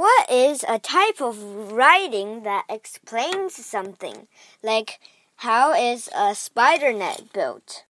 What 0.00 0.30
is 0.30 0.64
a 0.66 0.78
type 0.78 1.20
of 1.20 1.72
writing 1.72 2.42
that 2.44 2.64
explains 2.70 3.54
something? 3.56 4.28
Like, 4.62 4.98
how 5.36 5.74
is 5.74 6.08
a 6.16 6.34
spider 6.34 6.90
net 6.90 7.34
built? 7.34 7.84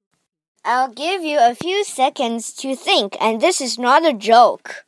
I'll 0.65 0.89
give 0.89 1.23
you 1.23 1.39
a 1.41 1.55
few 1.55 1.85
seconds 1.85 2.53
to 2.55 2.75
think, 2.75 3.17
and 3.21 3.41
this 3.41 3.61
is 3.61 3.79
not 3.79 4.05
a 4.05 4.13
joke. 4.13 4.85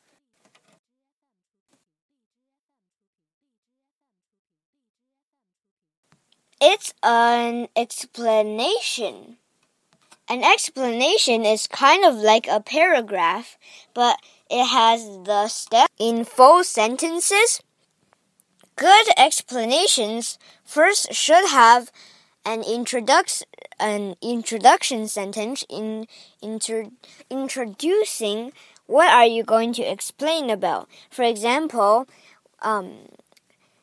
It's 6.60 6.92
an 7.04 7.68
explanation. 7.76 9.36
An 10.32 10.42
explanation 10.42 11.44
is 11.44 11.66
kind 11.66 12.06
of 12.06 12.14
like 12.14 12.48
a 12.48 12.58
paragraph, 12.58 13.58
but 13.92 14.16
it 14.48 14.64
has 14.64 15.04
the 15.26 15.46
step 15.48 15.90
in 15.98 16.24
full 16.24 16.64
sentences. 16.64 17.60
Good 18.74 19.08
explanations 19.18 20.38
first 20.64 21.12
should 21.12 21.50
have 21.50 21.92
an 22.46 22.62
introduction 22.62 23.46
an 23.78 24.14
introduction 24.22 25.06
sentence 25.06 25.66
in 25.68 26.06
inter, 26.40 26.86
introducing 27.28 28.54
what 28.86 29.12
are 29.12 29.26
you 29.26 29.42
going 29.42 29.74
to 29.74 29.82
explain 29.82 30.48
about. 30.48 30.88
For 31.10 31.24
example, 31.24 32.08
um, 32.62 33.10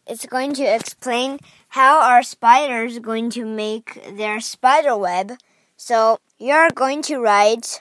it's 0.07 0.25
going 0.25 0.53
to 0.53 0.63
explain 0.63 1.37
how 1.77 2.01
are 2.01 2.23
spiders 2.23 2.97
going 2.97 3.29
to 3.37 3.45
make 3.45 4.01
their 4.17 4.39
spider 4.39 4.97
web. 4.97 5.33
So 5.81 6.19
you're 6.37 6.69
going 6.75 7.01
to 7.03 7.19
write, 7.19 7.79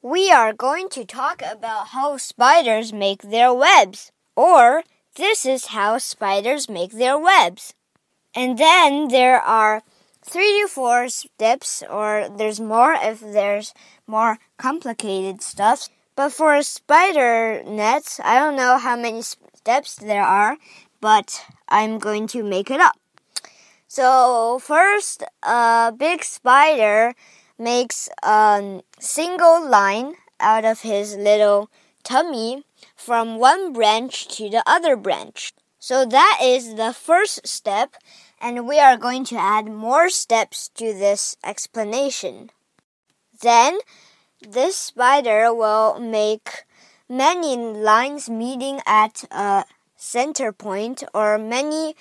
we 0.00 0.32
are 0.32 0.54
going 0.54 0.88
to 0.88 1.04
talk 1.04 1.42
about 1.42 1.88
how 1.88 2.16
spiders 2.16 2.90
make 2.90 3.20
their 3.20 3.52
webs. 3.52 4.10
Or, 4.34 4.82
this 5.14 5.44
is 5.44 5.66
how 5.66 5.98
spiders 5.98 6.70
make 6.70 6.92
their 6.92 7.18
webs. 7.18 7.74
And 8.34 8.56
then 8.56 9.08
there 9.08 9.42
are 9.42 9.82
three 10.22 10.62
to 10.62 10.68
four 10.68 11.10
steps, 11.10 11.82
or 11.90 12.30
there's 12.34 12.60
more 12.60 12.94
if 12.94 13.20
there's 13.20 13.74
more 14.06 14.38
complicated 14.56 15.42
stuff. 15.42 15.90
But 16.16 16.32
for 16.32 16.54
a 16.54 16.62
spider 16.62 17.62
nets, 17.62 18.20
I 18.24 18.38
don't 18.38 18.56
know 18.56 18.78
how 18.78 18.96
many 18.96 19.20
steps 19.20 19.96
there 19.96 20.24
are, 20.24 20.56
but 21.02 21.44
I'm 21.68 21.98
going 21.98 22.26
to 22.28 22.42
make 22.42 22.70
it 22.70 22.80
up. 22.80 22.96
So 23.90 24.58
first, 24.58 25.24
a 25.42 25.92
big 25.96 26.22
spider 26.22 27.14
makes 27.58 28.10
a 28.22 28.82
single 29.00 29.66
line 29.66 30.12
out 30.38 30.66
of 30.66 30.82
his 30.82 31.16
little 31.16 31.70
tummy 32.04 32.64
from 32.94 33.38
one 33.38 33.72
branch 33.72 34.28
to 34.36 34.50
the 34.50 34.62
other 34.66 34.94
branch. 34.94 35.54
So 35.78 36.04
that 36.04 36.40
is 36.42 36.74
the 36.74 36.92
first 36.92 37.48
step, 37.48 37.94
and 38.42 38.68
we 38.68 38.78
are 38.78 38.98
going 38.98 39.24
to 39.26 39.36
add 39.36 39.66
more 39.66 40.10
steps 40.10 40.68
to 40.74 40.92
this 40.92 41.38
explanation. 41.42 42.50
Then, 43.40 43.78
this 44.46 44.76
spider 44.76 45.54
will 45.54 45.98
make 45.98 46.64
many 47.08 47.56
lines 47.56 48.28
meeting 48.28 48.80
at 48.86 49.24
a 49.30 49.64
center 49.96 50.52
point 50.52 51.02
or 51.14 51.38
many 51.38 51.96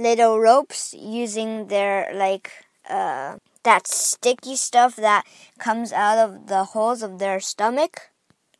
little 0.00 0.40
ropes 0.40 0.94
using 0.94 1.68
their 1.68 2.10
like 2.14 2.50
uh, 2.88 3.36
that 3.62 3.86
sticky 3.86 4.56
stuff 4.56 4.96
that 4.96 5.26
comes 5.58 5.92
out 5.92 6.18
of 6.18 6.46
the 6.46 6.64
holes 6.64 7.02
of 7.02 7.18
their 7.18 7.40
stomach. 7.40 8.10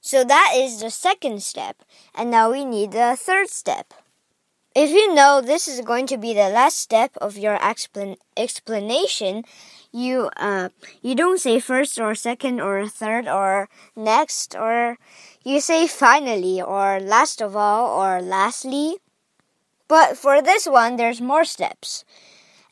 So 0.01 0.25
that 0.25 0.53
is 0.55 0.81
the 0.81 0.91
second 0.91 1.43
step. 1.43 1.77
And 2.15 2.31
now 2.31 2.51
we 2.51 2.65
need 2.65 2.93
the 2.93 3.17
third 3.19 3.49
step. 3.49 3.93
If 4.75 4.91
you 4.91 5.15
know 5.15 5.41
this 5.41 5.67
is 5.67 5.81
going 5.81 6.07
to 6.07 6.17
be 6.17 6.33
the 6.33 6.49
last 6.49 6.79
step 6.79 7.17
of 7.21 7.37
your 7.37 7.59
explan 7.59 8.17
explanation, 8.37 9.43
you 9.91 10.31
uh, 10.37 10.69
you 11.03 11.17
don't 11.17 11.41
say 11.41 11.59
first 11.59 11.99
or 11.99 12.15
second 12.15 12.61
or 12.61 12.87
third 12.87 13.27
or 13.27 13.69
next 13.97 14.55
or 14.55 14.97
you 15.45 15.61
say 15.61 15.89
finally 15.89 16.63
or 16.63 17.01
last 17.01 17.43
of 17.43 17.57
all 17.57 17.99
or 18.01 18.23
lastly. 18.23 18.99
But 19.91 20.17
for 20.17 20.41
this 20.41 20.69
one, 20.69 20.95
there's 20.95 21.21
more 21.21 21.45
steps. 21.45 22.05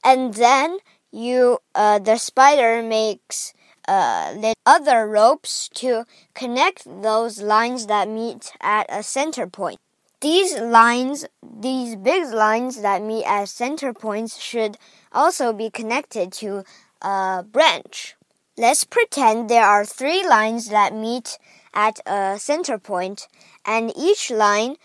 And 0.04 0.34
then 0.34 0.78
you, 1.10 1.58
uh, 1.74 1.98
the 1.98 2.16
spider 2.16 2.80
makes 2.80 3.52
uh, 3.88 4.54
other 4.64 5.08
ropes 5.08 5.68
to 5.82 6.04
connect 6.34 6.84
those 6.86 7.42
lines 7.42 7.86
that 7.86 8.08
meet 8.08 8.52
at 8.60 8.86
a 8.88 9.02
center 9.02 9.48
point. 9.48 9.80
These 10.20 10.60
lines, 10.60 11.26
these 11.42 11.96
big 11.96 12.32
lines 12.32 12.82
that 12.82 13.02
meet 13.02 13.24
at 13.24 13.48
center 13.48 13.92
points 13.92 14.38
should 14.40 14.78
also 15.12 15.52
be 15.52 15.70
connected 15.70 16.32
to 16.34 16.62
a 17.02 17.42
branch. 17.42 18.14
Let's 18.56 18.84
pretend 18.84 19.48
there 19.48 19.66
are 19.66 19.84
three 19.84 20.24
lines 20.24 20.68
that 20.68 20.94
meet 20.94 21.36
at 21.74 21.98
a 22.06 22.38
center 22.38 22.78
point, 22.78 23.26
and 23.64 23.92
each 23.96 24.30
line, 24.30 24.76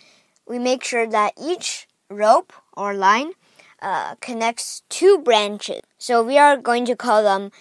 we 0.48 0.58
make 0.58 0.84
sure 0.84 1.06
that 1.08 1.34
each 1.40 1.88
rope 2.10 2.54
or 2.76 2.94
line 2.94 3.32
uh, 3.82 4.16
connects 4.22 4.84
two 4.90 5.20
branches. 5.20 5.82
So 5.98 6.24
we 6.24 6.38
are 6.38 6.58
going 6.58 6.86
to 6.86 6.96
call 6.96 7.24
them 7.24 7.52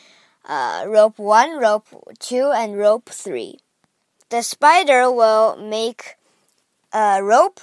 uh, 0.44 0.84
rope 0.86 1.18
1, 1.18 1.58
rope 1.58 1.86
2, 2.18 2.52
and 2.54 2.78
rope 2.78 3.08
3. 3.08 3.58
The 4.30 4.42
spider 4.42 5.10
will 5.10 5.56
make 5.56 6.16
a 6.92 7.22
rope 7.22 7.60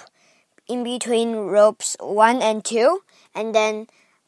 in 0.68 0.84
between 0.84 1.36
ropes 1.36 1.96
1 2.00 2.42
and 2.42 2.64
2, 2.64 3.00
and 3.34 3.54
then 3.54 3.86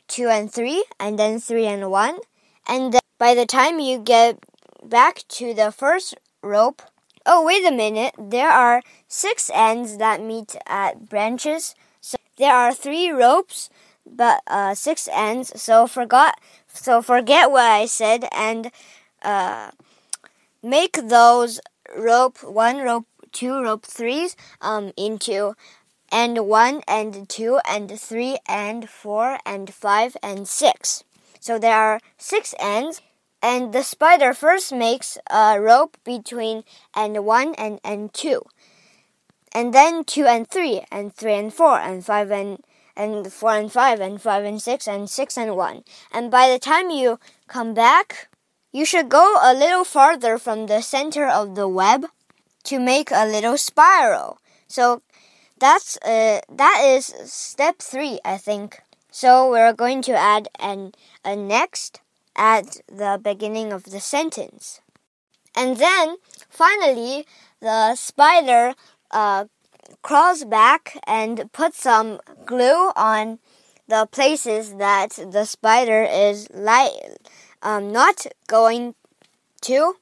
2 0.09 0.29
and 0.29 0.53
3, 0.53 0.84
and 0.99 1.19
then 1.19 1.39
3 1.39 1.67
and 1.67 1.91
1. 1.91 2.19
And 2.67 2.99
by 3.19 3.34
the 3.34 3.47
time 3.47 3.81
you 3.81 3.99
get 3.99 4.39
back 4.83 5.23
to 5.29 5.55
the 5.55 5.71
first 5.71 6.15
rope, 6.43 6.83
oh, 7.25 7.45
wait 7.45 7.67
a 7.67 7.71
minute, 7.71 8.15
there 8.19 8.51
are 8.51 8.83
six 9.09 9.51
ends 9.55 9.99
that 9.99 10.23
meet 10.23 10.57
at 10.67 11.09
branches 11.09 11.75
there 12.37 12.54
are 12.54 12.72
three 12.72 13.10
ropes, 13.10 13.70
but 14.06 14.43
uh, 14.47 14.75
six 14.75 15.09
ends. 15.12 15.53
So 15.60 15.87
forgot. 15.87 16.38
So 16.69 17.03
forget 17.03 17.50
what 17.50 17.65
I 17.65 17.87
said 17.87 18.28
and 18.32 18.70
uh, 19.22 19.70
make 20.62 20.94
those 21.09 21.60
rope 21.97 22.42
one, 22.42 22.78
rope 22.78 23.06
two, 23.32 23.62
rope 23.62 23.84
threes 23.84 24.37
um, 24.60 24.92
into 24.97 25.54
and 26.10 26.47
one 26.47 26.82
and 26.87 27.28
two 27.28 27.59
and 27.69 27.98
three 27.98 28.38
and 28.48 28.88
four 28.88 29.38
and 29.47 29.72
five 29.72 30.16
and 30.22 30.47
six. 30.47 31.04
So 31.41 31.59
there 31.59 31.76
are 31.76 32.00
six 32.19 32.54
ends. 32.59 33.00
And 33.44 33.72
the 33.72 33.82
spider 33.82 34.34
first 34.34 34.72
makes 34.72 35.19
a 35.28 35.60
rope 35.60 35.97
between 36.04 36.62
and 36.94 37.25
one 37.25 37.56
and, 37.56 37.81
and 37.82 38.15
two 38.15 38.42
and 39.55 39.73
then 39.73 40.05
two 40.05 40.27
and 40.27 40.49
three, 40.49 40.83
and 40.91 41.15
three 41.15 41.35
and 41.35 41.53
four, 41.53 41.79
and 41.79 42.05
five 42.05 42.31
and 42.31 42.63
and 42.95 43.33
four 43.33 43.57
and 43.57 43.73
five, 43.73 44.01
and 44.01 44.21
five 44.21 44.45
and 44.45 44.61
six, 44.61 44.87
and 44.87 45.09
six 45.09 45.39
and 45.39 45.57
one. 45.57 45.83
And 46.13 46.31
by 46.31 46.51
the 46.51 46.59
time 46.59 46.91
you 46.91 47.19
come 47.49 47.73
back, 47.75 48.29
you 48.73 48.85
should 48.85 49.09
go 49.09 49.39
a 49.43 49.55
little 49.55 49.85
farther 49.85 50.39
from 50.39 50.67
the 50.67 50.83
center 50.83 51.27
of 51.27 51.55
the 51.55 51.69
web 51.69 52.07
to 52.65 52.79
make 52.79 53.11
a 53.11 53.27
little 53.27 53.57
spiral. 53.57 54.39
So 54.69 55.03
that's 55.59 55.97
uh, 55.99 56.41
that 56.51 56.83
is 56.84 57.15
step 57.25 57.79
three, 57.79 58.19
I 58.25 58.37
think. 58.37 58.81
So 59.11 59.51
we're 59.51 59.75
going 59.75 60.03
to 60.03 60.13
add 60.13 60.49
an 60.59 60.93
a 61.25 61.37
next 61.37 62.01
at 62.34 62.81
the 62.89 63.21
beginning 63.23 63.73
of 63.73 63.84
the 63.84 64.01
sentence. 64.01 64.81
And 65.55 65.77
then 65.77 66.17
finally, 66.49 67.27
the 67.61 67.95
spider 67.95 68.75
uh, 69.12 69.47
crawls 70.03 70.45
back 70.45 70.99
and 71.06 71.50
puts 71.53 71.83
some 71.83 72.21
glue 72.45 72.91
on 72.97 73.39
the 73.89 74.07
places 74.10 74.77
that 74.77 75.10
the 75.31 75.45
spider 75.45 76.03
is 76.03 76.48
li- 76.54 76.98
um, 77.63 77.92
not 77.92 78.27
going 78.47 78.95
to 79.60 79.97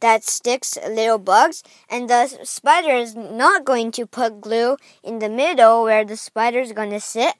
that 0.00 0.24
sticks 0.24 0.78
little 0.88 1.18
bugs. 1.18 1.62
And 1.88 2.08
the 2.08 2.26
spider 2.44 2.94
is 2.94 3.14
not 3.14 3.64
going 3.64 3.92
to 3.92 4.06
put 4.06 4.40
glue 4.40 4.76
in 5.02 5.18
the 5.18 5.28
middle 5.28 5.84
where 5.84 6.04
the 6.04 6.16
spider 6.16 6.60
is 6.60 6.72
going 6.72 6.90
to 6.90 7.00
sit. 7.00 7.34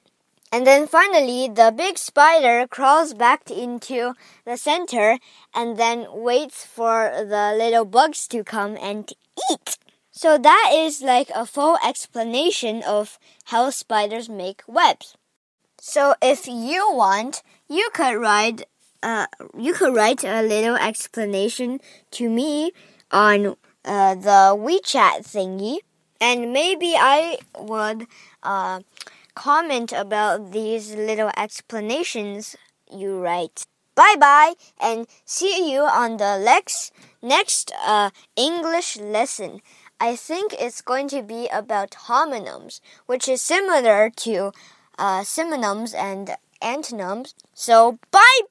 And 0.51 0.67
then 0.67 0.85
finally 0.85 1.47
the 1.47 1.73
big 1.75 1.97
spider 1.97 2.67
crawls 2.67 3.13
back 3.13 3.49
into 3.49 4.13
the 4.45 4.57
center 4.57 5.17
and 5.55 5.77
then 5.77 6.07
waits 6.09 6.65
for 6.65 7.11
the 7.15 7.55
little 7.57 7.85
bugs 7.85 8.27
to 8.27 8.43
come 8.43 8.77
and 8.81 9.09
eat 9.49 9.77
so 10.21 10.37
that 10.37 10.71
is 10.71 11.01
like 11.01 11.31
a 11.33 11.47
full 11.47 11.79
explanation 11.83 12.83
of 12.83 13.17
how 13.45 13.71
spiders 13.71 14.29
make 14.29 14.61
webs. 14.67 15.17
So 15.79 16.13
if 16.21 16.45
you 16.45 16.93
want, 16.93 17.41
you 17.67 17.89
could 17.91 18.21
write 18.21 18.65
uh, 19.01 19.25
you 19.57 19.73
could 19.73 19.95
write 19.95 20.23
a 20.23 20.43
little 20.43 20.75
explanation 20.75 21.79
to 22.11 22.29
me 22.29 22.71
on 23.09 23.55
uh, 23.83 24.13
the 24.13 24.53
WeChat 24.53 25.25
thingy. 25.25 25.79
And 26.21 26.53
maybe 26.53 26.93
I 26.95 27.39
would 27.57 28.05
uh, 28.43 28.81
comment 29.33 29.91
about 29.91 30.51
these 30.51 30.93
little 30.93 31.31
explanations 31.35 32.55
you 32.91 33.17
write. 33.17 33.65
Bye 33.95 34.17
bye, 34.19 34.53
and 34.79 35.07
see 35.25 35.73
you 35.73 35.81
on 35.81 36.17
the 36.17 36.37
next 36.37 36.93
next 37.23 37.73
uh, 37.83 38.11
English 38.35 38.97
lesson. 38.97 39.61
I 40.01 40.15
think 40.15 40.55
it's 40.57 40.81
going 40.81 41.09
to 41.09 41.21
be 41.21 41.47
about 41.49 41.91
homonyms, 41.91 42.81
which 43.05 43.29
is 43.29 43.39
similar 43.39 44.09
to 44.09 44.51
uh, 44.97 45.23
synonyms 45.23 45.93
and 45.93 46.37
antonyms. 46.59 47.35
So 47.53 47.99
bye 48.09 48.41